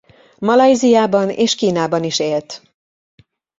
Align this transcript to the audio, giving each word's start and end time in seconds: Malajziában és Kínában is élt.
Malajziában 0.39 1.29
és 1.29 1.55
Kínában 1.55 2.03
is 2.03 2.19
élt. 2.19 2.61